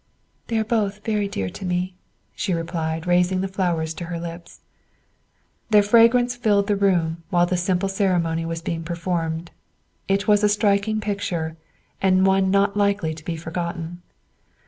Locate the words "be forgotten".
13.23-14.01